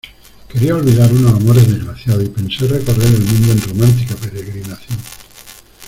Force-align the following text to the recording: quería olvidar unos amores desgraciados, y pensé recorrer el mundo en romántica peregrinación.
quería 0.49 0.75
olvidar 0.75 1.11
unos 1.13 1.35
amores 1.35 1.67
desgraciados, 1.67 2.23
y 2.23 2.29
pensé 2.29 2.67
recorrer 2.67 3.05
el 3.05 3.21
mundo 3.21 3.51
en 3.51 3.61
romántica 3.61 4.15
peregrinación. 4.15 4.97